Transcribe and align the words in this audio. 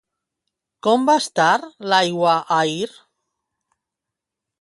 Com 0.85 1.03
va 1.09 1.15
estar 1.23 1.49
l'aigua 1.93 2.33
ahir? 2.57 2.89